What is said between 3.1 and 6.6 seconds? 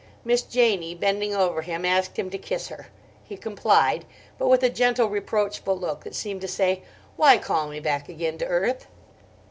He complied, but with a gentle, reproachful look that seemed to